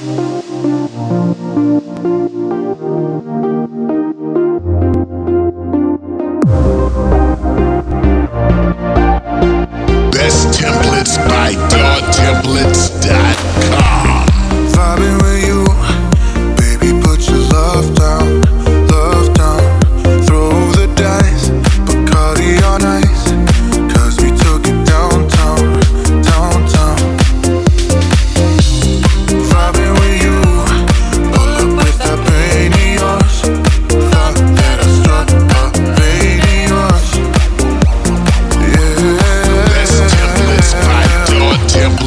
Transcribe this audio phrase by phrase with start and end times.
[0.00, 0.27] Bye.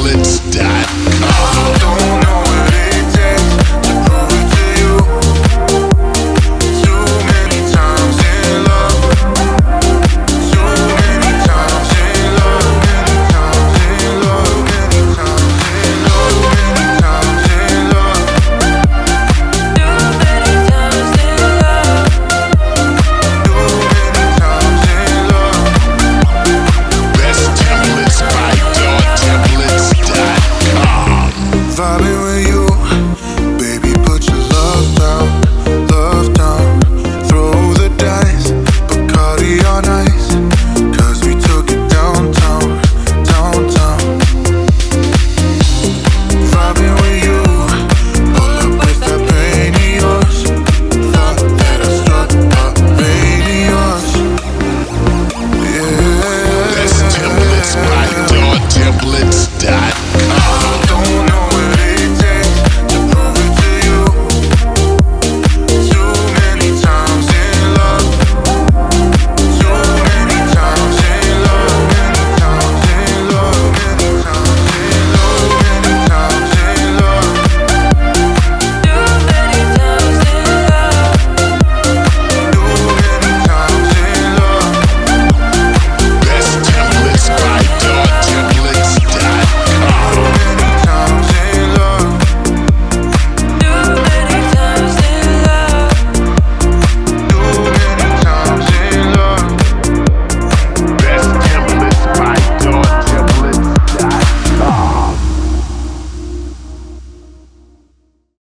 [0.02, 1.41] Pilots.com.
[35.02, 35.41] now.